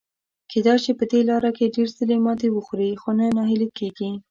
[0.51, 4.09] کېدای شي په دې لاره کې ډېر ځلي ماتې وخوري، خو نه ناهیلي کیږي.